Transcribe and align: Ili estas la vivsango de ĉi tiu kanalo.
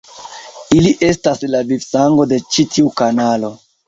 Ili 0.77 0.93
estas 1.07 1.41
la 1.55 1.61
vivsango 1.71 2.25
de 2.31 2.39
ĉi 2.55 2.65
tiu 2.77 2.91
kanalo. 3.03 3.53